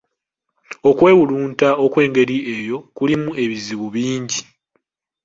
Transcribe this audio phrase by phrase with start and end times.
[0.89, 4.41] Okwewulunta okwengeri eyo kulimu ebizibu bingi.